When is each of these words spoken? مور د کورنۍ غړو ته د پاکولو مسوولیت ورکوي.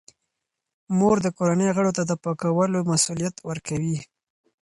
مور 0.97 1.17
د 1.21 1.27
کورنۍ 1.37 1.69
غړو 1.77 1.91
ته 1.97 2.03
د 2.05 2.11
پاکولو 2.23 2.79
مسوولیت 2.89 3.35
ورکوي. 3.49 3.97